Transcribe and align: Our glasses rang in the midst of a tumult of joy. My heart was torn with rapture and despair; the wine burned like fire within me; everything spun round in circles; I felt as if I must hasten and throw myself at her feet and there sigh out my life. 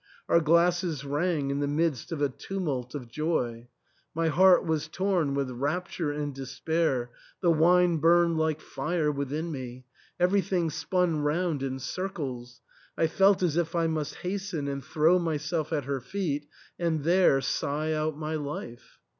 Our 0.27 0.39
glasses 0.41 1.05
rang 1.05 1.51
in 1.51 1.59
the 1.59 1.67
midst 1.67 2.11
of 2.11 2.23
a 2.23 2.29
tumult 2.29 2.95
of 2.95 3.07
joy. 3.07 3.67
My 4.15 4.29
heart 4.29 4.65
was 4.65 4.87
torn 4.87 5.35
with 5.35 5.51
rapture 5.51 6.11
and 6.11 6.33
despair; 6.33 7.11
the 7.43 7.51
wine 7.51 7.97
burned 7.97 8.39
like 8.39 8.61
fire 8.61 9.11
within 9.11 9.51
me; 9.51 9.85
everything 10.19 10.71
spun 10.71 11.19
round 11.21 11.61
in 11.61 11.77
circles; 11.77 12.61
I 12.97 13.05
felt 13.05 13.43
as 13.43 13.57
if 13.57 13.75
I 13.75 13.85
must 13.85 14.15
hasten 14.15 14.67
and 14.67 14.83
throw 14.83 15.19
myself 15.19 15.71
at 15.71 15.85
her 15.85 16.01
feet 16.01 16.47
and 16.79 17.03
there 17.03 17.39
sigh 17.39 17.91
out 17.93 18.17
my 18.17 18.33
life. 18.33 18.97